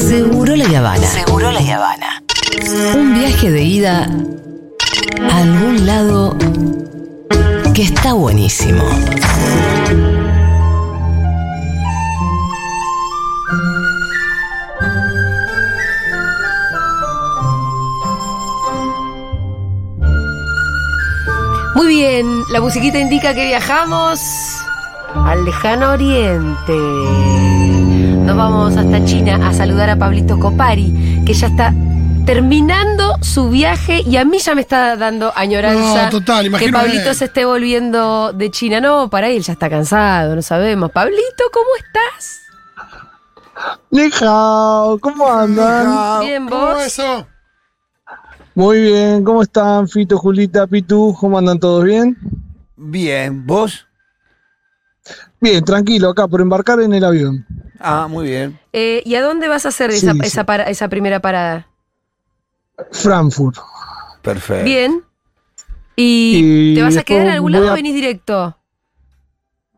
[0.00, 1.06] Seguro la Habana.
[1.06, 2.22] Seguro la Habana.
[2.94, 4.08] Un viaje de ida
[5.30, 6.36] a algún lado
[7.74, 8.82] que está buenísimo.
[21.74, 24.18] Muy bien, la musiquita indica que viajamos
[25.14, 27.49] al lejano oriente.
[28.30, 31.74] Nos vamos hasta China a saludar a Pablito Copari, que ya está
[32.24, 37.12] terminando su viaje y a mí ya me está dando añoranza No, total, que Pablito
[37.12, 38.80] se esté volviendo de China.
[38.80, 40.92] No, para él ya está cansado, no sabemos.
[40.92, 42.40] Pablito, ¿cómo estás?
[43.90, 46.20] Lejao, ¿cómo andan?
[46.20, 46.86] Bien, ¿Cómo vos.
[46.86, 47.26] eso?
[48.54, 49.88] Muy bien, ¿cómo están?
[49.88, 52.16] Fito, Julita, Pitu, ¿cómo andan todos bien?
[52.76, 53.88] Bien, ¿vos?
[55.40, 57.44] Bien, tranquilo, acá por embarcar en el avión.
[57.80, 58.58] Ah, muy bien.
[58.72, 60.20] Eh, ¿Y a dónde vas a hacer Sí, esa, sí.
[60.22, 61.66] esa para- esa primera parada?
[62.92, 63.56] Frankfurt.
[64.22, 64.64] Perfecto.
[64.64, 65.02] Bien.
[65.96, 68.56] ¿Y, Y te vas a quedar en algún lado o venís directo?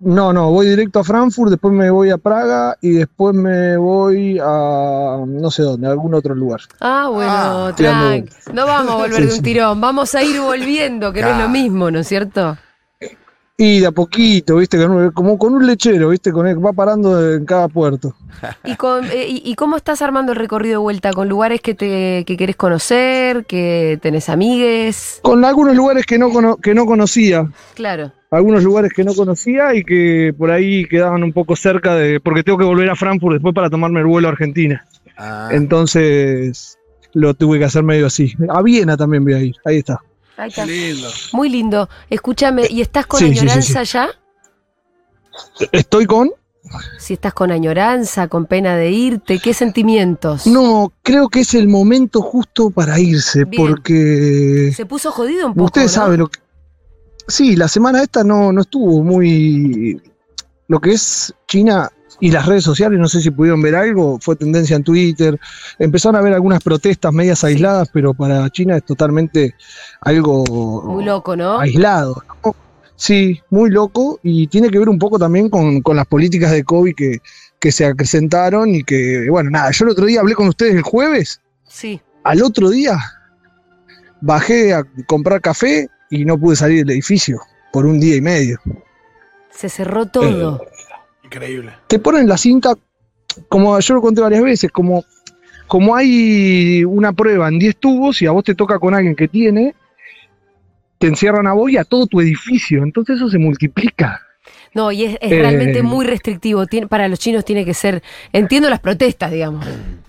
[0.01, 4.37] No, no, voy directo a Frankfurt, después me voy a Praga y después me voy
[4.43, 6.61] a no sé dónde, a algún otro lugar.
[6.81, 8.29] Ah, bueno, Ah, tranqui.
[8.53, 9.43] No vamos a volver Sí, de un sí.
[9.43, 12.59] tirón, vamos a ir volviendo, que no es lo mismo, ¿no es cierto?
[13.65, 14.77] Y de a poquito, viste,
[15.15, 18.17] como con un lechero, viste, con el, va parando en cada puerto.
[18.65, 21.13] ¿Y, con- eh, y, y cómo estás armando el recorrido de vuelta?
[21.13, 23.45] ¿Con lugares que, te, que querés conocer?
[23.47, 25.21] ¿Que tenés amigues?
[25.23, 28.11] Con algunos lugares que no, cono- que no conocía, Claro.
[28.33, 32.43] algunos lugares que no conocía y que por ahí quedaban un poco cerca de, porque
[32.43, 34.85] tengo que volver a Frankfurt después para tomarme el vuelo a Argentina.
[35.17, 36.79] Ah, Entonces
[37.13, 38.33] lo tuve que hacer medio así.
[38.49, 40.01] A Viena también voy a ir, ahí está.
[40.37, 40.65] Ahí está.
[40.65, 41.09] Qué lindo.
[41.33, 41.89] Muy lindo.
[42.11, 44.09] Escúchame, ¿y estás con Sí, sí, sí, añoranza ya?
[45.73, 46.31] Estoy con...
[46.99, 50.47] Si estás con añoranza, con pena de irte, ¿qué sentimientos?
[50.47, 53.63] No, creo que es el momento justo para irse, Bien.
[53.67, 55.65] porque Se puso jodido un poco.
[55.67, 56.03] ustedes ¿no?
[56.03, 56.41] saben lo que...
[57.29, 60.01] Sí, la semana esta no, no estuvo muy...
[60.69, 61.91] Lo que es China
[62.23, 65.39] y las redes sociales, no sé si pudieron ver algo, fue tendencia en Twitter,
[65.81, 69.57] empezaron a ver algunas protestas medias aisladas, pero para China es totalmente
[70.01, 70.45] algo
[70.85, 71.59] Muy loco, ¿no?
[71.59, 72.23] aislado.
[72.45, 72.55] ¿no?
[72.95, 76.63] Sí, muy loco y tiene que ver un poco también con, con las políticas de
[76.63, 77.19] COVID que,
[77.59, 80.83] que se acrecentaron y que, bueno, nada, yo el otro día hablé con ustedes el
[80.83, 82.01] jueves, Sí.
[82.23, 82.99] al otro día
[84.21, 87.41] bajé a comprar café y no pude salir del edificio
[87.73, 88.59] por un día y medio.
[89.51, 90.61] Se cerró todo.
[91.33, 91.73] Increíble.
[91.87, 92.75] Te ponen la cinta,
[93.49, 95.05] como yo lo conté varias veces, como,
[95.67, 99.29] como hay una prueba en 10 tubos y a vos te toca con alguien que
[99.29, 99.75] tiene,
[100.99, 104.21] te encierran a vos y a todo tu edificio, entonces eso se multiplica.
[104.75, 106.67] No, y es, es Eh, realmente muy restrictivo.
[106.67, 108.03] Tiene- para los chinos tiene que ser.
[108.33, 109.65] Entiendo las protestas, digamos.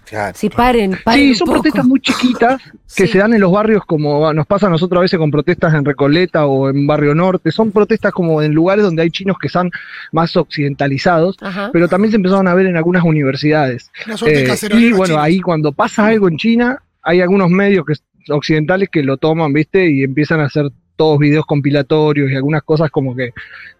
[0.05, 0.35] claro.
[0.35, 1.21] Si paren, paren.
[1.23, 1.53] Sí, un son poco.
[1.61, 2.61] protestas muy chiquitas
[2.95, 3.13] que Sí.
[3.13, 5.83] se dan en los barrios como nos pasa a nosotros a veces con protestas en
[5.85, 7.51] Recoleta o en Barrio Norte.
[7.51, 9.69] Son protestas como en lugares donde hay chinos que están
[10.11, 11.69] más occidentalizados, Ajá.
[11.73, 13.91] pero también se empezaron a ver en algunas universidades.
[14.25, 15.23] Eh, y bueno, chinos.
[15.23, 17.93] ahí cuando pasa algo en China, hay algunos medios que,
[18.33, 19.89] occidentales que lo toman, ¿viste?
[19.89, 23.31] Y empiezan a hacer todos videos compilatorios y algunas cosas como que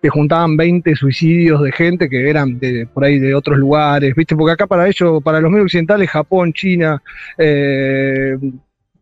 [0.02, 4.36] te juntaban 20 suicidios de gente que eran de por ahí de otros lugares, ¿viste?
[4.36, 7.02] Porque acá para ellos, para los medios occidentales, Japón, China,
[7.38, 8.38] eh,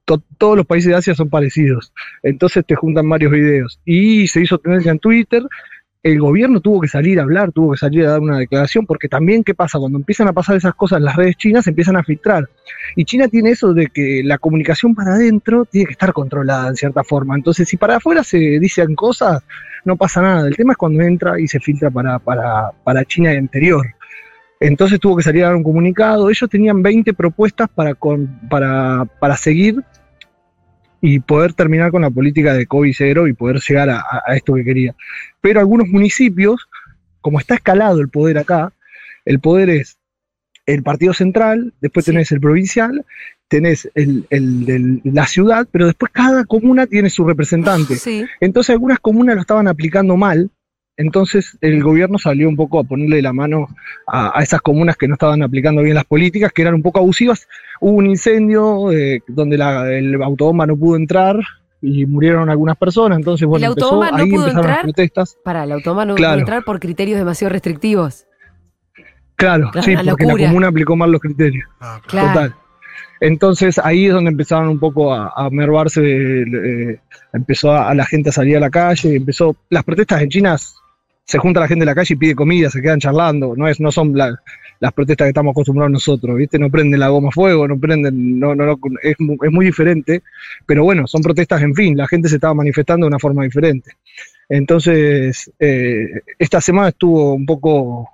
[0.06, 1.94] to- todos los países de Asia son parecidos.
[2.24, 3.80] Entonces te juntan varios videos.
[3.86, 5.44] Y se hizo tendencia en Twitter.
[6.04, 9.08] El gobierno tuvo que salir a hablar, tuvo que salir a dar una declaración, porque
[9.08, 9.78] también, ¿qué pasa?
[9.78, 12.50] Cuando empiezan a pasar esas cosas en las redes chinas, se empiezan a filtrar.
[12.96, 16.76] Y China tiene eso de que la comunicación para adentro tiene que estar controlada en
[16.76, 17.36] cierta forma.
[17.36, 19.44] Entonces, si para afuera se dicen cosas,
[19.86, 20.48] no pasa nada.
[20.48, 23.86] El tema es cuando entra y se filtra para, para, para China interior.
[24.60, 26.30] Entonces tuvo que salir a dar un comunicado.
[26.32, 29.84] Ellos tenían 20 propuestas para, con- para, para seguir
[31.02, 34.04] y poder terminar con la política de COVID cero y poder llegar a,
[34.36, 34.96] esto que quería.
[35.42, 36.68] Pero algunos municipios,
[37.22, 38.72] como está escalado el poder acá,
[39.26, 39.98] el poder es
[40.68, 42.12] el partido central, después Sí.
[42.12, 43.06] tenés el provincial,
[43.48, 47.96] tenés el, el la ciudad, pero después cada comuna tiene su representante.
[47.96, 48.26] Sí.
[48.40, 50.52] Entonces algunas comunas lo estaban aplicando mal,
[50.98, 53.68] entonces el gobierno salió un poco a ponerle la mano
[54.08, 57.00] a, a esas comunas que no estaban aplicando bien las políticas, que eran un poco
[57.00, 57.48] abusivas.
[57.80, 61.38] Hubo un incendio eh, donde la- el autobomba no pudo entrar
[61.82, 64.76] y murieron algunas personas, entonces bueno, ¿El empezó, autobomba no ahí pudo empezaron entrar?
[64.76, 65.38] las protestas.
[65.44, 66.32] Para, el automóvil no Claro.
[66.34, 68.26] puede entrar por criterios demasiado restrictivos.
[69.36, 71.68] Claro, sí, porque la comuna aplicó mal los criterios.
[71.80, 72.32] Ah, claro.
[72.34, 72.50] Claro.
[72.50, 72.56] Total.
[73.20, 77.00] Entonces ahí es donde empezaron un poco a, a mervarse, eh,
[77.34, 80.58] empezó a, a la gente a salir a la calle, empezó, las protestas en China
[81.32, 83.80] se junta la gente en la calle y pide comida, se quedan charlando, no es,
[83.80, 84.38] no son la-
[84.82, 86.60] las protestas que estamos acostumbrados nosotros, ¿viste?
[86.60, 90.24] No prenden la goma a fuego, no prenden, no, no, no, es, es muy diferente,
[90.66, 93.92] pero bueno, son protestas, en fin, la gente se estaba manifestando de una forma diferente.
[94.50, 98.10] Entonces, eh, esta semana estuvo un poco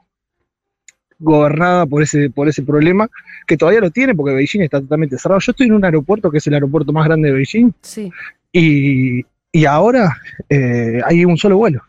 [1.20, 3.10] gobernada por ese, por ese problema,
[3.48, 5.40] que todavía lo tiene porque Beijing está totalmente cerrado.
[5.40, 8.12] Yo estoy en un aeropuerto que es el aeropuerto más grande de Beijing Sí.
[8.52, 10.16] y, y ahora
[10.50, 11.82] eh, hay un solo vuelo.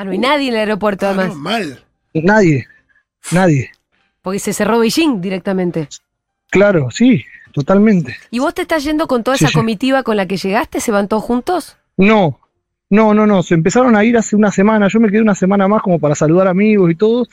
[0.00, 1.36] Ah, no hay nadie en el aeropuerto, Ah, no, además.
[1.38, 1.84] mal.
[2.14, 2.66] Nadie,
[3.32, 3.70] nadie.
[4.22, 5.88] Porque se cerró Beijing directamente.
[6.50, 8.16] Claro, sí, totalmente.
[8.30, 9.58] ¿Y vos te estás yendo con toda Sí, esa sí.
[9.58, 10.80] comitiva con la que llegaste?
[10.80, 11.76] ¿Se van todos juntos?
[11.96, 12.38] No,
[12.90, 13.42] no, no, no.
[13.42, 14.86] Se empezaron a ir hace una semana.
[14.88, 17.26] Yo me quedé una semana más como para saludar amigos y todo.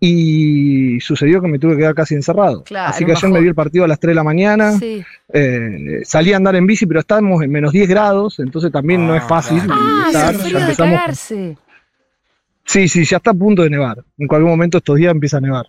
[0.00, 2.62] Y sucedió que me tuve que quedar casi encerrado.
[2.64, 3.32] Claro, Así que ayer bajón.
[3.32, 4.72] me vi el partido a las 3 de la mañana.
[4.78, 5.04] Sí.
[5.32, 8.38] Eh, salí a andar en bici, pero estábamos en menos 10 grados.
[8.38, 9.60] Entonces también no es Ah, fácil.
[9.62, 9.80] claro.
[9.82, 10.32] Ah, estar.
[10.34, 11.56] Ya frío de empezamos- cagarse.
[12.64, 14.02] Sí, sí, ya está a punto de nevar.
[14.18, 15.66] En cualquier momento estos días empieza a nevar.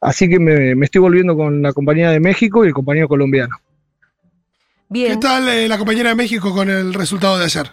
[0.00, 3.56] Así que me, me estoy volviendo con la compañía de México y el compañero colombiano.
[4.88, 5.12] Bien.
[5.12, 7.70] ¿Qué tal eh, la compañera de México con el resultado de ayer?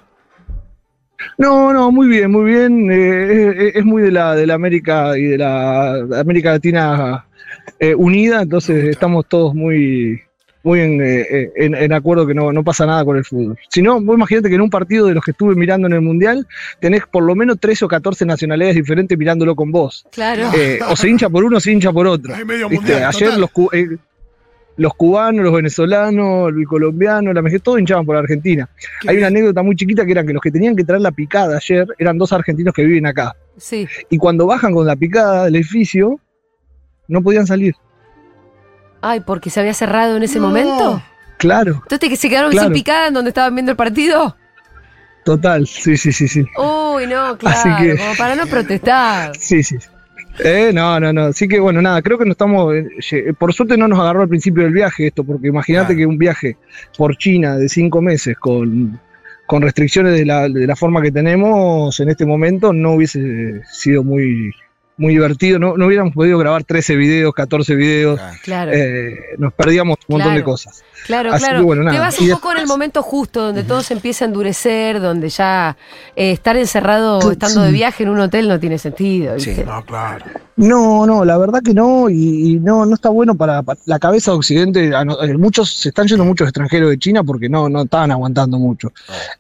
[1.38, 2.92] No, no, muy bien, muy bien.
[2.92, 7.26] Eh, es, es muy de la, de la América y de la América Latina
[7.80, 10.22] eh, unida, entonces estamos todos muy,
[10.64, 13.58] muy en, eh, en- en acuerdo que no, no pasa nada con el fútbol.
[13.70, 16.02] Si no, vos imagínate que en un partido de los que estuve mirando en el
[16.02, 16.46] Mundial,
[16.80, 20.06] tenés por lo menos 13 o 14 nacionalidades diferentes mirándolo con vos.
[20.12, 20.50] Claro.
[20.56, 22.36] Eh, o se hincha por uno o se hincha por otro.
[22.36, 22.86] Hay medio ¿Viste?
[22.92, 23.04] mundial.
[23.14, 23.88] Ayer los, cu- eh,
[24.76, 28.70] los cubanos, los venezolanos, el colombiano, la mexicana, todos hinchaban por Argentina.
[29.02, 31.12] Qué Hay una anécdota muy chiquita que eran que los que tenían que traer la
[31.12, 33.34] picada ayer eran dos argentinos que viven acá.
[33.58, 33.88] Sí.
[34.10, 36.20] Y cuando bajan con la picada del edificio,
[37.08, 37.76] no podían salir.
[39.02, 40.48] Ay, porque se había cerrado en ese No.
[40.48, 41.02] momento.
[41.38, 42.68] Claro, Entonces que se quedaron Claro.
[42.68, 44.36] sin picada en donde estaban viendo el partido.
[45.24, 46.42] total, sí, sí, sí, sí.
[46.58, 47.58] Uy, no, claro.
[47.58, 49.36] Así que- Como para no protestar.
[49.38, 49.78] Sí, sí.
[50.44, 51.26] Eh, no, no, no.
[51.26, 52.74] Así que bueno, nada, creo que no estamos.
[52.74, 55.98] eh, Por suerte no nos agarró al principio del viaje esto, porque imagínate Claro.
[56.00, 56.58] que un viaje
[56.98, 59.00] por China de cinco meses con,
[59.46, 64.04] con restricciones de la, de la forma que tenemos en este momento no hubiese sido
[64.04, 64.52] muy,
[65.00, 65.58] muy divertido.
[65.58, 68.20] No, no hubiéramos podido grabar 13 videos, 14 videos.
[68.44, 68.72] Claro.
[68.74, 70.84] Eh, nos perdíamos un montón de cosas.
[71.08, 71.60] Claro, Así claro.
[71.60, 72.00] que bueno, Te nada.
[72.02, 75.30] vas Y un poco en el momento justo, donde todo se empieza a endurecer, donde
[75.30, 75.78] ya
[76.16, 79.40] eh, estar encerrado estando de viaje en un hotel no tiene sentido.
[79.40, 79.56] Sí.
[79.66, 80.26] No, claro.
[80.60, 83.98] No, no, la verdad que no, y, y no, no está bueno para, para la
[83.98, 84.94] cabeza de Occidente.
[84.94, 88.12] A no- eh, muchos se están yendo muchos extranjeros de China porque no, no estaban
[88.12, 88.92] aguantando mucho,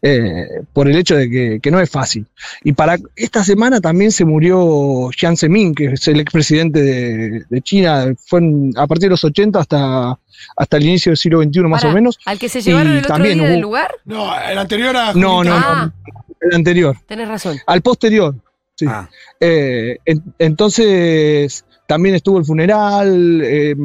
[0.02, 2.26] eh, por el hecho de que, que no es fácil.
[2.64, 7.62] Y para esta semana también se murió Jiang Zemin, que es el expresidente de, de
[7.62, 10.18] China, fue en- a partir de los 80 hasta,
[10.56, 12.18] hasta el inicio del siglo XXI más o menos.
[12.26, 13.92] ¿Al que se llevaron el otro también día del lugar?
[14.06, 15.14] No, el anterior a.
[15.14, 15.60] No, Julita.
[15.60, 15.94] no, Ah.
[16.08, 17.58] no, el anterior, Tenés razón.
[17.68, 18.36] al posterior.
[18.80, 18.86] Sí.
[18.88, 19.10] Ah,
[19.42, 23.42] Eh, en- entonces, también estuvo el funeral.
[23.44, 23.76] eh,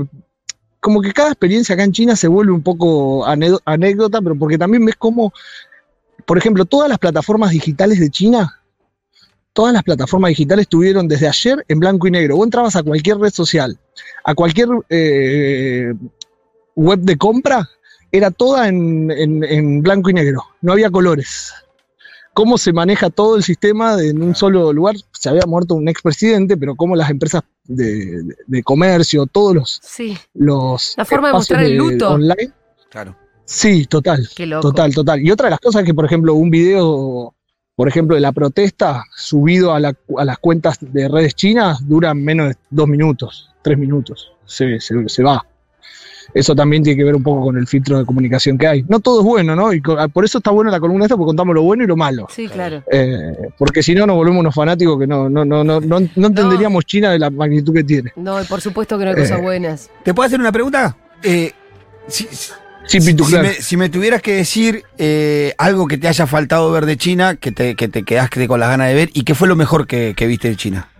[0.78, 4.84] como que cada experiencia acá en China se vuelve un poco anécdota, pero porque también
[4.84, 5.32] ves cómo,
[6.26, 8.60] por ejemplo, todas las plataformas digitales de China,
[9.54, 12.36] todas las plataformas digitales estuvieron desde ayer en blanco y negro.
[12.36, 13.78] Vos entrabas a cualquier red social,
[14.24, 15.92] a cualquier eh,
[16.76, 17.68] web de compra,
[18.12, 21.52] era toda en, en- en blanco y negro, no había colores
[22.34, 24.96] cómo se maneja todo el sistema de- en un solo lugar.
[25.12, 29.80] Se había muerto un expresidente, pero cómo las empresas de, de- de comercio, todos los,
[29.82, 30.16] Sí.
[30.34, 32.10] los La forma de mostrar el luto.
[32.10, 32.50] online.
[32.90, 33.16] claro.
[33.46, 34.28] Sí, total.
[34.34, 34.68] Qué loco.
[34.70, 35.20] Total, total.
[35.20, 37.34] Y otra de las cosas es que, por ejemplo, un video,
[37.76, 42.14] por ejemplo, de la protesta subido a, la- a las cuentas de redes chinas dura
[42.14, 44.32] menos de dos minutos, tres minutos.
[44.46, 45.46] Se, se- se va.
[46.32, 48.84] Eso también tiene que ver un poco con el filtro de comunicación que hay.
[48.88, 49.72] No todo es bueno, ¿no?
[49.72, 51.96] Y co- por eso está buena la columna esta, porque contamos lo bueno y lo
[51.96, 52.26] malo.
[52.30, 52.82] Sí, claro.
[52.90, 56.26] Eh, porque si no nos volvemos unos fanáticos que no, no, no, no, no, no
[56.26, 58.12] entenderíamos China de la magnitud que tiene.
[58.16, 59.90] No, y por supuesto que no hay cosas Eh, buenas.
[60.02, 60.96] ¿Te puedo hacer una pregunta?
[61.22, 61.52] Eh,
[62.08, 62.52] si, si-
[62.86, 63.48] Sí, Pitu, si claro.
[63.48, 67.34] me, si me tuvieras que decir eh, algo que te haya faltado ver de China,
[67.34, 69.86] que te, que te quedaste con las ganas de ver, y qué fue lo mejor
[69.86, 70.90] que, que viste de China.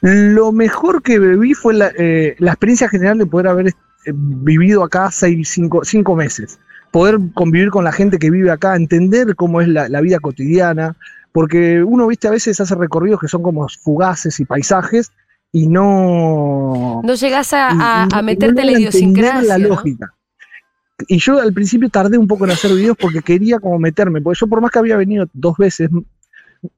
[0.00, 3.72] Lo mejor que viví fue la, eh, la experiencia general de poder haber eh,
[4.14, 6.58] vivido acá seis, cinco, cinco meses.
[6.90, 10.96] Poder convivir con la gente que vive acá, entender cómo es la, la vida cotidiana,
[11.32, 15.12] porque uno, viste, a veces hace recorridos que son como fugaces y paisajes
[15.52, 17.00] y no...
[17.04, 19.42] No llegás a, a- a no meterte en la idiosincrasia.
[19.42, 19.68] la ¿no?
[19.68, 20.12] lógica.
[21.08, 24.38] Y yo al principio tardé un poco en hacer videos porque quería como meterme, porque
[24.40, 25.88] yo por más que había venido dos veces,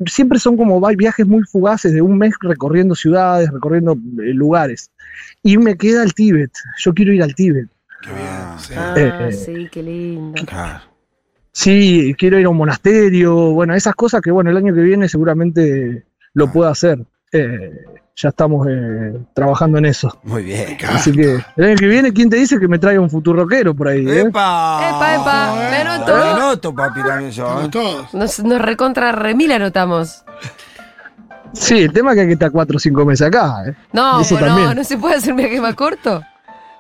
[0.06, 4.90] siempre son como viajes muy fugaces de un mes recorriendo ciudades, recorriendo eh, lugares.
[5.42, 7.68] Y me queda el Tíbet, yo quiero ir al Tíbet.
[8.02, 8.58] Qué bien.
[8.58, 8.74] sí.
[8.76, 10.44] Ah, Eh, sí, qué lindo.
[10.46, 10.84] Claro.
[11.52, 15.08] Sí, quiero ir a un monasterio, bueno, esas cosas que bueno, el año que viene
[15.08, 17.04] seguramente lo puedo hacer.
[17.32, 20.16] Eh, ya estamos eh, trabajando en eso.
[20.22, 20.76] Muy bien.
[20.88, 23.74] Así que el año que viene, ¿quién te dice que me traiga un futuro rockero
[23.74, 24.06] por ahí?
[24.08, 24.20] eh?
[24.22, 24.90] ¡Epa!
[24.90, 26.14] Epa, epa, me Me anoto.
[26.16, 27.62] anoto, papi, también yo.
[27.62, 27.68] ¿eh?
[27.70, 28.12] todos.
[28.14, 30.24] Nos, nos recontra remil anotamos.
[31.54, 33.64] Sí, el tema es que hay que estar cuatro o cinco meses acá.
[33.66, 33.74] ¿eh?
[33.92, 34.74] No, Eso no, también.
[34.74, 36.22] no se puede hacer un viaje más corto.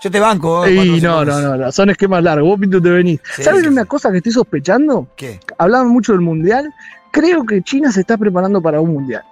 [0.00, 0.64] Yo te banco.
[0.64, 0.74] ¿eh?
[0.74, 2.48] Y no, no, no, no, son esquemas largos.
[2.48, 3.20] Vos, Pinto, te venís.
[3.36, 3.88] Sí, ¿Saben sí, una sí.
[3.88, 5.08] cosa que estoy sospechando?
[5.16, 5.38] ¿Qué?
[5.58, 6.72] Hablaban mucho del mundial.
[7.10, 9.22] Creo que China se está preparando para un mundial.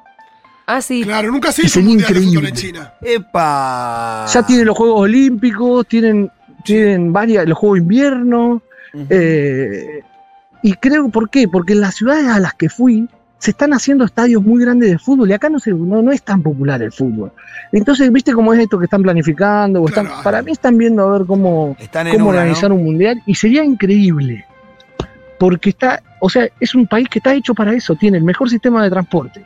[0.77, 1.03] Ah, sí.
[1.03, 2.53] Claro, nunca se hizo un sería mundial de fútbol en increíble.
[2.53, 2.93] China.
[3.03, 4.27] ¡Epa!
[4.33, 6.31] Ya tienen los Juegos Olímpicos, tienen,
[6.65, 8.63] tienen varias, los Juegos de Invierno.
[9.09, 10.03] Eh,
[10.63, 11.49] y creo, ¿por qué?
[11.49, 13.09] Porque en las ciudades a las que fui
[13.39, 16.23] se están haciendo estadios muy grandes de fútbol y acá no, se, no, no es
[16.23, 17.33] tan popular el fútbol.
[17.73, 19.81] Entonces, ¿viste cómo es esto que están planificando?
[19.83, 20.23] O están- Claro.
[20.23, 22.77] para mí están viendo a ver cómo, cómo una, organizar ¿no?
[22.77, 24.45] un mundial y sería increíble.
[25.39, 28.51] Porque está, o sea, es un país que está hecho para eso, tiene el mejor
[28.51, 29.43] sistema de transporte,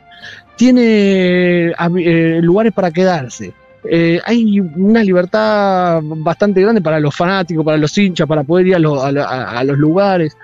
[0.56, 3.52] tiene eh, lugares para quedarse.
[3.86, 8.76] eh, hay una libertad bastante grande para los fanáticos, para los hinchas, para poder ir
[8.76, 10.36] a, los- a la- a- a los lugares.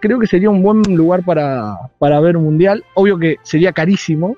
[0.00, 2.84] Creo que sería un buen lugar para, para ver un mundial.
[2.92, 4.36] Obvio que sería carísimo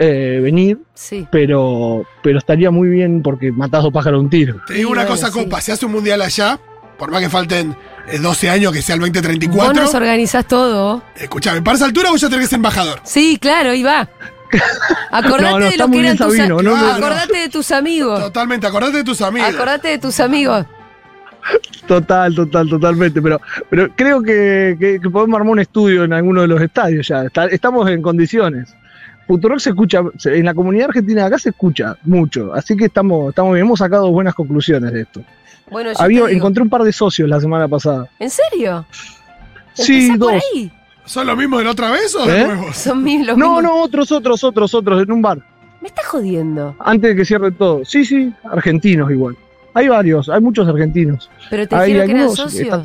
[0.00, 1.28] eh, venir, Sí.
[1.30, 4.56] pero, pero estaría muy bien porque matás dos pájaros un tiro.
[4.66, 5.38] Te digo Sí, una bueno, cosa, sí.
[5.38, 5.60] compa.
[5.60, 6.58] Si hace un mundial allá,
[6.98, 7.76] por más que falten
[8.20, 11.02] 12 años, que sea el Vos 2034, nos organizás todo.
[11.16, 13.00] escuchame, para esa altura vos ya tenés que ser embajador.
[13.04, 14.08] Sí, claro, ahí va.
[15.12, 16.92] Acordate No, no, de lo que eran tus Sabino, no, no, no.
[16.94, 18.20] Acordate de tus amigos.
[18.20, 19.48] Totalmente, acordate de tus amigos.
[19.54, 20.66] Acordate de tus amigos.
[21.86, 23.22] Total, total, totalmente.
[23.22, 27.06] Pero, pero creo que, que- que podemos armar un estudio en alguno de los estadios
[27.08, 27.22] ya.
[27.24, 28.74] Está- estamos en condiciones.
[29.26, 32.52] Futurock se escucha, en la comunidad argentina de acá se escucha mucho.
[32.52, 33.64] Así que estamos, estamos bien.
[33.64, 35.22] Hemos sacado buenas conclusiones de esto.
[35.70, 38.08] Bueno, yo Había, encontré un par de socios la semana pasada.
[38.18, 38.84] ¿En serio?
[39.74, 40.42] Sí, Empezá por dos.
[40.54, 40.72] ahí.
[41.04, 42.44] ¿Son los mismos de la otra vez o de ¿Eh?
[42.46, 42.76] nuevos?
[42.76, 43.62] Son mil los No, mismos.
[43.64, 45.38] no, otros, otros, otros, otros, en un bar.
[45.80, 46.76] Me estás jodiendo.
[46.78, 47.84] Antes de que cierre todo.
[47.84, 49.36] Sí, sí, argentinos igual.
[49.74, 51.30] Hay varios, hay muchos argentinos.
[51.48, 52.82] Pero te Hay dijeron que eran socios.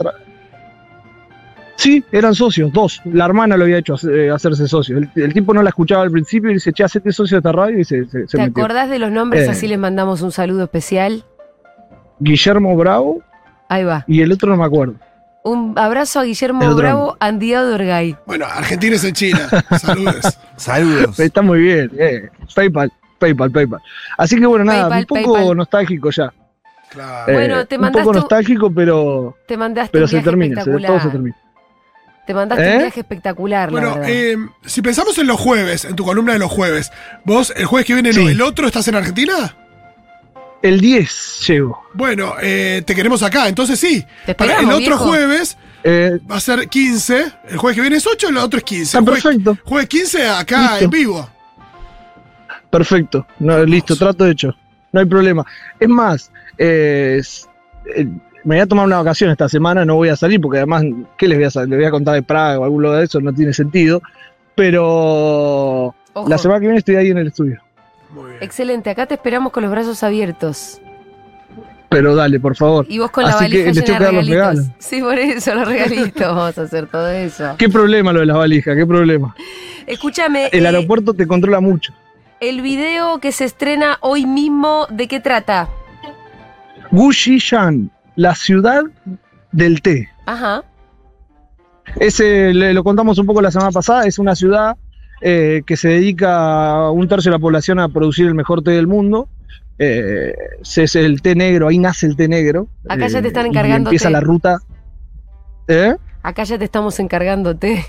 [1.78, 3.02] Sí, eran socios, dos.
[3.06, 4.98] La hermana lo había hecho eh, hacerse socio.
[4.98, 7.52] El, el tipo no la escuchaba al principio y dice, che, hacete socio de esta
[7.52, 8.64] radio y se, se, se ¿Te metió.
[8.64, 9.46] acordás de los nombres?
[9.48, 9.52] Eh.
[9.52, 11.26] Así les mandamos un saludo especial.
[12.20, 13.22] Guillermo Bravo
[13.70, 14.04] Ahí va.
[14.08, 14.96] y el otro no me acuerdo.
[15.44, 18.16] Un abrazo a Guillermo Bravo, Andiado Orgay.
[18.26, 19.48] Bueno, Argentina es en China.
[19.80, 20.38] Saludos.
[20.56, 21.20] Saludos.
[21.20, 21.92] Está muy bien.
[22.00, 22.30] eh.
[22.56, 23.80] PayPal, PayPal, PayPal.
[24.18, 25.58] Así que bueno, nada, PayPal, un poco PayPal.
[25.58, 26.34] nostálgico ya.
[26.90, 27.32] Claro.
[27.32, 30.26] Eh, Bueno, te un mandaste poco un- nostálgico, pero, Te mandaste pero un se viaje
[30.30, 30.92] termina, se, espectacular.
[30.92, 31.36] todo se termina.
[32.26, 32.74] Te mandaste ¿Eh?
[32.74, 34.10] un viaje espectacular, la Bueno, verdad.
[34.10, 36.92] eh, si pensamos en los jueves, en tu columna de los jueves,
[37.24, 38.28] vos el jueves que viene, no, Sí.
[38.30, 39.56] el otro, ¿estás en Argentina?
[40.66, 41.84] El 10 llego.
[41.94, 44.04] Bueno, eh, te queremos acá, entonces sí.
[44.26, 44.98] Te Para el otro viejo.
[45.06, 47.32] jueves Eh, va a ser 15.
[47.50, 48.84] El jueves que viene es 8, el otro es 15.
[48.98, 50.86] está Jueves, perfecto, jueves 15 acá Listo.
[50.86, 51.30] en vivo.
[52.72, 53.28] perfecto.
[53.40, 54.56] No, listo, trato hecho.
[54.92, 55.46] No hay problema.
[55.80, 57.48] Es más, eh, es-
[57.96, 58.06] eh,
[58.44, 60.84] me voy a tomar una vacación esta semana, no voy a salir porque además,
[61.18, 63.20] ¿qué les voy a, les voy a contar de Praga o algún lugar de eso?
[63.22, 64.02] No tiene sentido.
[64.56, 66.30] Pero Ojo.
[66.30, 67.62] la semana que viene estoy ahí en el estudio.
[68.12, 68.44] Muy bien.
[68.44, 70.80] Excelente, acá te esperamos con los brazos abiertos.
[71.90, 72.86] Pero dale, por favor.
[72.90, 74.66] Y vos con la Así que valija les llena tengo de que dar los regalitos.
[74.66, 74.86] regalos.
[74.86, 76.22] Sí, por eso, los regalitos.
[76.28, 77.56] Vamos a hacer todo eso.
[77.58, 78.76] ¿Qué problema lo de las valijas?
[78.76, 79.36] ¿Qué problema?
[79.88, 81.94] Escúchame, El eh, aeropuerto te controla mucho.
[82.42, 85.70] el video que se estrena hoy mismo, ¿de qué trata?
[86.92, 88.84] Gushishan, la ciudad
[89.52, 90.10] del té.
[90.26, 90.64] Ajá.
[92.00, 94.76] Ese le- lo contamos un poco la semana pasada, es una ciudad
[95.22, 98.72] eh, que se dedica a un tercio de la población a producir el mejor té
[98.72, 99.30] del mundo.
[99.78, 102.68] Eh, es el té negro, ahí nace el té negro.
[102.88, 104.14] Acá ya te Eh, están encargando empieza té.
[104.14, 104.60] la ruta.
[105.68, 105.96] ¿Eh?
[106.24, 107.86] Acá ya te estamos encargándote.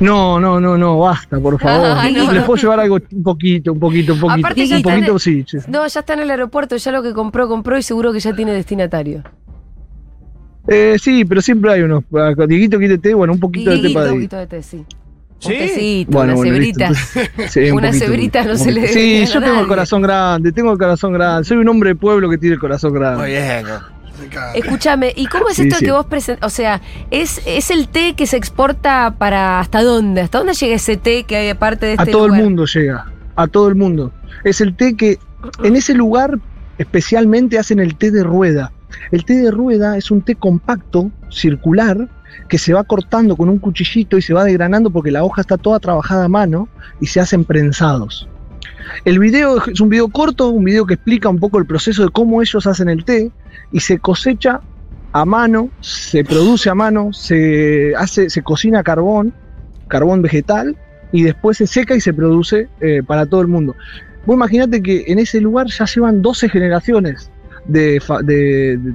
[0.00, 1.86] No, no, no, no, basta, por favor.
[1.96, 2.46] Ah, no, Les no.
[2.46, 4.46] puedo llevar algo un poquito, un poquito, un poquito.
[4.46, 5.44] Aparte un poquito, en- sí.
[5.46, 5.58] sí.
[5.68, 8.34] No, ya está en el aeropuerto, ya lo que compró, compró y seguro que ya
[8.34, 9.22] tiene destinatario.
[10.68, 12.02] Eh, sí, pero siempre hay unos.
[12.48, 14.84] Dieguito quiere té, bueno, un poquito de té para un poquito de té, sí.
[15.38, 15.52] ¿Sí?
[15.52, 16.66] Un tecito, Bueno, una bueno.
[17.48, 20.02] Sí, un Una poquito, cebrita no un se le Sí, a yo tengo el corazón
[20.02, 21.44] grande, tengo el corazón grande.
[21.44, 23.18] Soy un hombre de pueblo que tiene el corazón grande.
[23.18, 23.66] Muy bien.
[24.54, 25.84] Escúchame, ¿y cómo es Sí, esto sí.
[25.84, 26.46] que vos presentas?
[26.46, 30.22] O sea, ¿es, ¿es el té que se exporta para hasta dónde?
[30.22, 32.40] ¿Hasta dónde llega ese té que hay aparte de a este todo lugar?
[32.40, 34.12] el mundo llega, a todo el mundo.
[34.44, 35.18] Es el té que
[35.62, 36.38] en ese lugar
[36.78, 38.72] especialmente hacen el té de rueda.
[39.10, 42.08] El té de rueda es un té compacto, circular,
[42.48, 45.56] que se va cortando con un cuchillito y se va degranando porque la hoja está
[45.56, 46.68] toda trabajada a mano
[47.00, 48.28] y se hacen prensados.
[49.04, 52.10] El video es un video corto, un video que explica un poco el proceso de
[52.10, 53.30] cómo ellos hacen el té
[53.72, 54.60] y se cosecha
[55.12, 59.32] a mano, se produce a mano, se hace, se cocina carbón,
[59.88, 60.76] carbón vegetal,
[61.12, 63.74] y después se seca y se produce eh, para todo el mundo.
[64.26, 67.30] Vos imaginate que en ese lugar ya llevan 12 generaciones
[67.66, 68.00] de,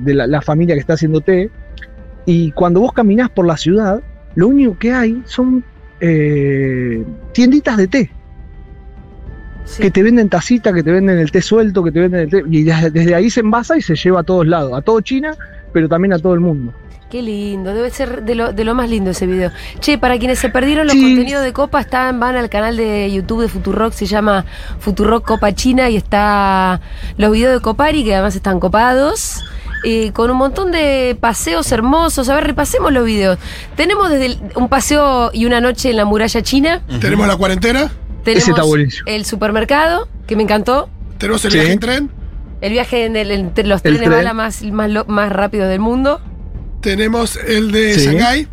[0.06, 1.50] la familia que está haciendo té.
[2.26, 4.02] Y cuando vos caminás por la ciudad,
[4.36, 5.64] lo único que hay son
[6.00, 8.12] eh, tienditas de té.
[9.64, 9.84] Sí.
[9.84, 12.44] que te venden tacita, que te venden el té suelto, que te venden el té.
[12.50, 15.36] Y desde, ahí se envasa y se lleva a todos lados, a todo China,
[15.72, 16.74] pero también a todo el mundo.
[17.10, 19.52] Qué lindo, debe ser de lo, de lo más lindo ese video.
[19.80, 21.02] Che, para quienes se perdieron los Sí.
[21.02, 24.46] contenidos de Copa, están, van al canal de YouTube de Futurock, se llama
[24.80, 26.82] Futurock Copa China y está
[27.18, 29.44] los videos de Copari, que además están copados.
[29.84, 32.30] Eh, con un montón de paseos hermosos.
[32.30, 33.38] A ver, repasemos los videos.
[33.76, 36.82] Tenemos desde el- un paseo y una noche en la muralla china.
[37.00, 37.92] Tenemos la cuarentena,
[38.24, 39.04] Tenemos está buenísimo.
[39.08, 40.90] el supermercado, que me encantó.
[41.18, 41.58] tenemos el Sí.
[41.60, 42.12] viaje en tren,
[42.62, 44.12] El viaje en el, los trenes tren.
[44.12, 46.20] bala más, más, lo- más rápido del mundo.
[46.82, 48.06] tenemos el de Sí.
[48.08, 48.48] Shanghái.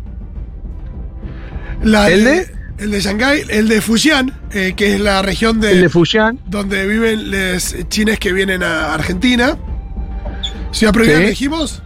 [1.83, 2.51] La ¿El de?
[2.77, 6.39] El de Shanghái, el de Fujian, eh, que es la región de, El de Fujian,
[6.45, 9.57] donde viven los chines que vienen a Argentina.
[10.71, 11.23] Ciudad Prohibida, Sí.
[11.23, 11.81] ¿qué dijimos?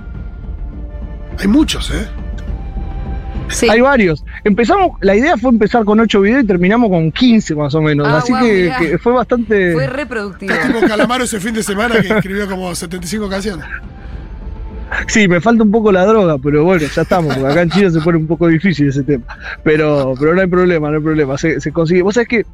[1.39, 2.07] Hay muchos, ¿eh?
[3.49, 3.67] Sí.
[3.69, 4.23] hay varios.
[4.43, 8.07] Empezamos, la idea fue empezar con 8 videos y terminamos con 15 más o menos.
[8.07, 9.73] Ah, Así que fue bastante.
[9.73, 10.53] Fue reproductivo.
[10.53, 13.65] Es como Calamaro ese fin de semana que escribió como 75 canciones.
[15.07, 17.89] Sí, me falta un poco la droga, pero bueno, ya estamos, porque acá en Chile
[17.89, 19.25] se pone un poco difícil ese tema.
[19.63, 21.37] Pero, pero no hay problema, no hay problema.
[21.37, 22.03] Se, se consigue.
[22.03, 22.45] Vos sabés que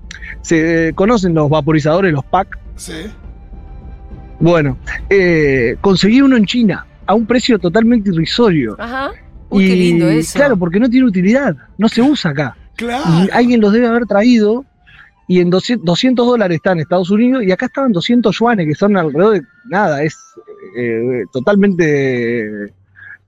[0.41, 2.57] se eh, conocen los vaporizadores, los PAC.
[2.75, 3.07] Sí.
[4.39, 4.77] Bueno,
[5.09, 8.75] eh, conseguí uno en China a un precio totalmente irrisorio.
[8.79, 9.11] Ajá.
[9.49, 10.37] Uy, qué lindo eso.
[10.37, 12.55] Claro, porque no tiene utilidad, no se usa acá.
[12.75, 13.03] Claro.
[13.25, 14.65] Y alguien los debe haber traído
[15.27, 18.75] y en 200, 200 dólares está en Estados Unidos y acá estaban 200 yuanes, que
[18.75, 20.17] son alrededor de nada, es
[20.75, 22.73] eh, totalmente eh,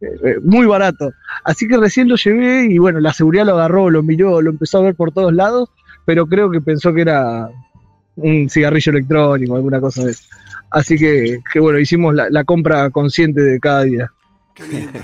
[0.02, 1.12] eh, muy barato.
[1.44, 4.80] Así que recién lo llevé y bueno, la seguridad lo agarró, lo miró, lo empezó
[4.80, 5.70] a ver por todos lados,
[6.06, 7.50] pero creo que pensó que era
[8.16, 10.24] un cigarrillo electrónico, alguna cosa de eso.
[10.72, 14.12] Así que, que bueno, hicimos la, la compra consciente de cada día.
[14.54, 15.00] Qué lindo.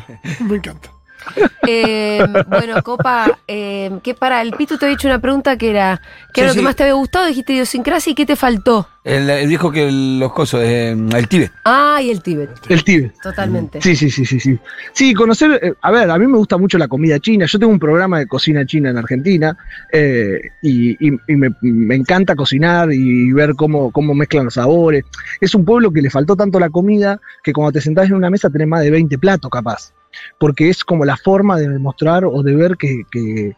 [0.50, 0.90] Me encanta.
[1.70, 6.02] Eh, bueno, Copa, eh, que para el Pitu te había hecho una pregunta que era,
[6.32, 7.26] ¿qué era Sí, lo que más te había gustado?
[7.26, 8.88] Dijiste idiosincrasia y ¿qué te faltó?
[9.04, 11.52] Él, él dijo que los cosos, eh, el Tíbet.
[11.66, 13.20] Ah, y el Tíbet, El Tíbet.
[13.22, 13.82] totalmente.
[13.82, 14.58] Sí, sí, sí, sí, sí.
[14.94, 17.46] Sí, conocer, eh, a ver, a mí me gusta mucho la comida china.
[17.48, 19.58] Yo tengo un programa de cocina china en Argentina
[19.92, 25.04] eh, y, y- y me, me encanta cocinar y ver cómo, cómo mezclan los sabores.
[25.42, 28.30] Es un pueblo que le faltó tanto la comida que cuando te sentás en una
[28.30, 29.92] mesa tenés más de 20 platos capaz.
[30.40, 33.54] Porque es como la forma de demostrar o de ver que, que,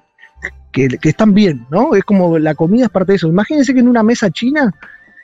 [0.71, 1.95] que- que están bien, ¿no?
[1.95, 3.27] Es como la comida es parte de eso.
[3.27, 4.73] Imagínense que en una mesa china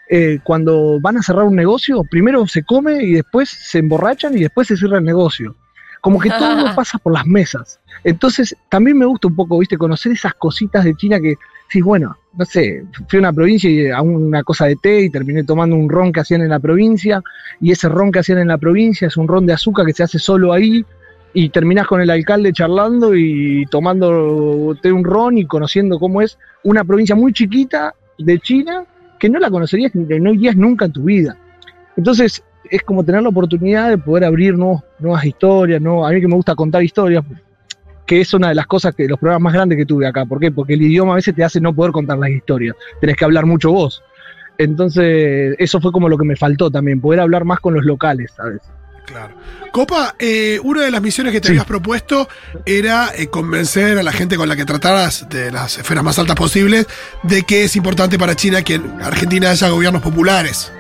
[0.09, 4.41] eh, cuando van a cerrar un negocio, primero se come y después se emborrachan y
[4.41, 5.55] después se cierra el negocio.
[6.01, 7.79] Como que todo pasa por las mesas.
[8.03, 11.35] Entonces, también me gusta un poco, viste, conocer esas cositas de China que,
[11.69, 15.09] sí, bueno, no sé, fui a una provincia y a una cosa de té y
[15.09, 17.23] terminé tomando un ron que hacían en la provincia
[17.59, 20.03] y ese ron que hacían en la provincia es un ron de azúcar que se
[20.03, 20.85] hace solo ahí
[21.37, 26.39] y terminás con el alcalde charlando y tomando té un ron y conociendo cómo es
[26.63, 28.85] una provincia muy chiquita de China
[29.19, 31.35] que no la conocerías ni no irías nunca en tu vida.
[31.97, 36.07] Entonces, es como tener la oportunidad de poder abrir nuevos- nuevas historias, ¿no?
[36.07, 37.25] A mí que me gusta contar historias,
[38.05, 40.25] que es una de las cosas que los programas más grandes que tuve acá.
[40.25, 40.53] ¿Por qué?
[40.53, 42.77] Porque el idioma a veces te hace no poder contar las historias.
[43.01, 44.01] Tenés que hablar mucho vos.
[44.57, 48.31] Entonces, eso fue como lo que me faltó también, poder hablar más con los locales,
[48.37, 48.61] ¿sabes?
[49.05, 49.35] Claro.
[49.71, 51.51] Copa, eh, una de las misiones que te Sí.
[51.51, 52.27] habías propuesto
[52.65, 56.35] era eh, convencer a la gente con la que trataras de las esferas más altas
[56.35, 56.87] posibles
[57.23, 60.71] de que es importante para China que en Argentina haya gobiernos populares.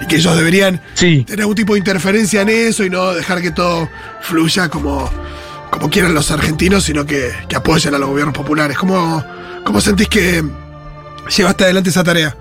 [0.00, 1.24] Y que ellos deberían Sí.
[1.24, 3.88] tener algún tipo de interferencia en eso y no dejar que todo
[4.20, 5.10] fluya como,
[5.70, 8.76] como quieran los argentinos, sino que, que apoyen a los gobiernos populares.
[8.78, 9.24] ¿Cómo,
[9.64, 10.42] ¿Cómo sentís que
[11.36, 12.36] llevaste adelante esa tarea?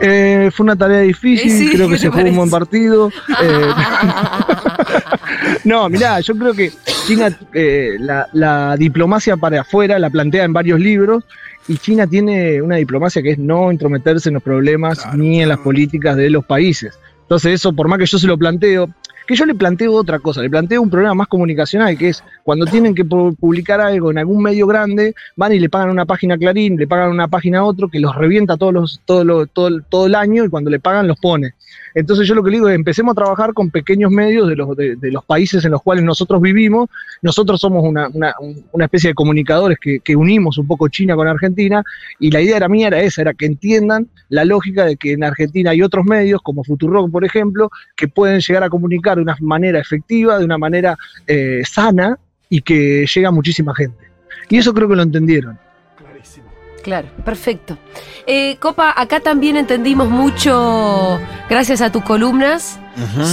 [0.00, 3.10] Eh, fue una tarea difícil, Eh, sí, creo ¿qué que se jugó un buen partido.
[3.42, 3.70] eh,
[5.64, 6.72] no, mirá, yo creo que
[7.06, 11.24] China, eh, la, la diplomacia para afuera la plantea en varios libros
[11.68, 15.48] y China tiene una diplomacia que es no intrometerse en los problemas Claro, ni en
[15.48, 16.98] las políticas de los países.
[17.22, 18.88] Entonces eso, por más que yo se lo planteo,
[19.26, 22.64] que yo le planteo otra cosa, le planteo un problema más comunicacional, que es cuando
[22.66, 26.34] tienen que pu- publicar algo en algún medio grande, van y le pagan una página
[26.34, 29.46] a Clarín, le pagan una página a otro, que los revienta todos los, todo, lo-
[29.46, 31.54] todo, todo el año y cuando le pagan los pone.
[31.94, 35.24] Entonces yo lo que le digo es, empecemos a trabajar con pequeños medios de los,
[35.24, 36.90] países en los cuales nosotros vivimos.
[37.22, 41.16] Nosotros somos una, una, un- una especie de comunicadores que, que unimos un poco China
[41.16, 41.82] con Argentina
[42.20, 45.24] y la idea era mía era esa, era que entiendan la lógica de que en
[45.24, 49.36] Argentina hay otros medios, como Futurock, por ejemplo, que pueden llegar a comunicar de una
[49.40, 54.06] manera efectiva, de una manera eh, sana y que llega a muchísima gente.
[54.48, 55.58] Y eso creo que lo entendieron.
[55.96, 56.46] Clarísimo.
[56.82, 57.78] Claro, perfecto.
[58.26, 62.78] Eh, Copa, acá también entendimos mucho, gracias a tus columnas,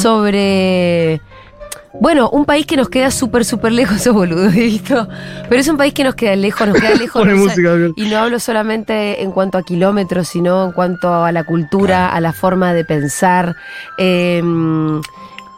[0.01, 1.21] sobre.
[1.99, 5.07] Bueno, un país que nos queda súper, súper lejos, eso boludo, ¿visto?
[5.47, 7.21] Pero es un país que nos queda lejos, nos queda lejos.
[7.21, 11.31] Pone no música, y no hablo solamente en cuanto a kilómetros, sino en cuanto a
[11.31, 13.55] la cultura, a la forma de pensar.
[13.99, 14.41] eh,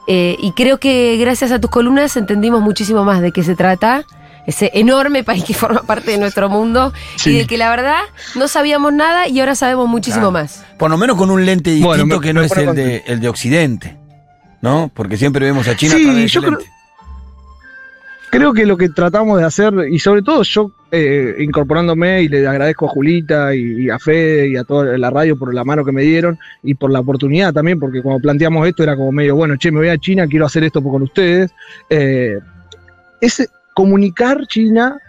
[0.07, 4.03] eh, y creo que gracias a tus columnas entendimos muchísimo más de qué se trata.
[4.47, 6.93] Ese enorme país que forma parte de nuestro mundo
[7.25, 8.01] y de que la verdad
[8.35, 10.43] no sabíamos nada y ahora sabemos muchísimo Claro.
[10.45, 10.63] más.
[10.77, 13.19] Por lo menos con un lente distinto Bueno, me- que no es el de, el
[13.19, 13.97] de Occidente.
[14.61, 14.89] ¿No?
[14.93, 16.71] Porque siempre vemos a China Sí, a través yo creo- lente.
[18.35, 22.45] Creo que lo que tratamos de hacer, y sobre todo yo eh, incorporándome, y le
[22.45, 25.85] agradezco a Julita y, y a Fede y a toda la radio por la mano
[25.85, 29.37] que me dieron y por la oportunidad también, porque cuando planteamos esto era como medio,
[29.37, 31.53] bueno, che, me voy a China, quiero hacer esto con ustedes.
[31.89, 32.37] Eh,
[33.21, 34.99] es comunicar China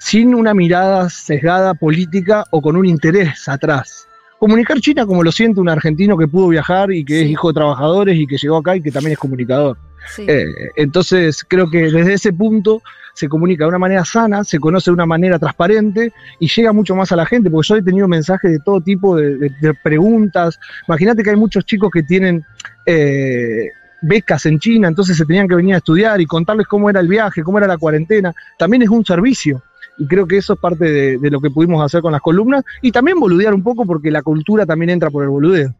[0.00, 4.08] sin una mirada sesgada política o con un interés atrás.
[4.40, 7.54] Comunicar China como lo siente un argentino que pudo viajar y que es hijo de
[7.54, 9.78] trabajadores y que llegó acá y que también es comunicador.
[10.18, 12.82] Eh, entonces creo que desde ese punto
[13.14, 16.96] se comunica de una manera sana, se conoce de una manera transparente y llega mucho
[16.96, 19.50] más a la gente, porque yo he tenido mensajes de todo tipo de
[19.82, 20.58] preguntas.
[20.88, 22.44] Imagínate que hay muchos chicos que tienen
[22.86, 23.70] eh,
[24.02, 27.08] becas en China, entonces se tenían que venir a estudiar y contarles cómo era el
[27.08, 28.34] viaje, cómo era la cuarentena.
[28.58, 29.62] También es un servicio.
[29.96, 32.64] Y creo que eso es parte de, de lo que pudimos hacer con las columnas.
[32.82, 35.72] Y también boludear un poco porque la cultura también entra por el boludeo.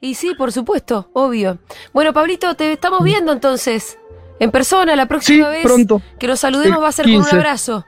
[0.00, 1.58] Y sí, por supuesto, obvio.
[1.92, 3.98] Bueno, Pablito, te estamos viendo entonces.
[4.40, 6.02] En persona, la Sí, próxima vez pronto.
[6.18, 7.36] que nos saludemos El va a ser con un 15.
[7.36, 7.86] abrazo.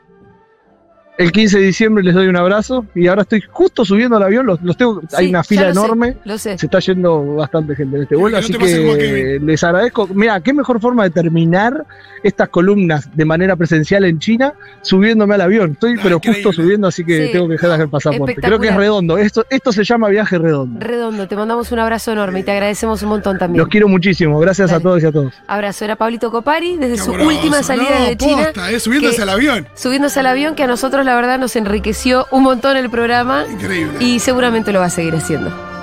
[1.17, 4.47] El 15 de diciembre les doy un abrazo y ahora estoy justo subiendo al avión,
[4.47, 6.59] los, los tengo, hay una fila lo sé, enorme, Lo sé.
[6.59, 10.09] se está yendo bastante gente en este vuelo, así que les agradezco.
[10.13, 11.87] Mira, qué mejor forma de terminar
[12.25, 15.73] estas columnas de manera presencial en China subiéndome al avión.
[15.73, 16.43] Estoy Ah, pero increíble.
[16.43, 17.33] justo subiendo, así que Sí.
[17.33, 18.35] tengo que dejar el pasaporte.
[18.35, 20.81] Creo que es redondo, esto, esto se llama viaje redondo.
[20.85, 23.61] Redondo, te mandamos un abrazo enorme y te agradecemos un montón también.
[23.61, 24.81] Los quiero muchísimo, gracias Dale.
[24.81, 25.33] a todos y a todos.
[25.47, 28.43] Abrazo, era Pablito Copari desde Qué su última salida No, de China.
[28.47, 29.69] posta, eh, subiéndose que- al avión.
[29.77, 33.99] Subiéndose al avión, que a nosotros la verdad nos enriqueció un montón el programa Increíble.
[34.01, 35.74] y seguramente lo va a seguir haciendo.